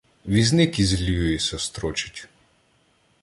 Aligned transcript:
Візник 0.25 0.79
із 0.79 1.01
"Люїса" 1.01 1.59
строчить. 1.59 2.27